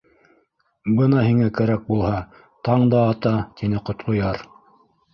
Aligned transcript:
—Бына 0.99 1.25
һиңә 1.25 1.51
кәрәк 1.59 1.85
булһа, 1.91 2.15
таң 2.71 2.89
да 2.97 3.05
ата,— 3.13 3.37
тине 3.61 3.87
Ҡотлояр. 3.93 4.47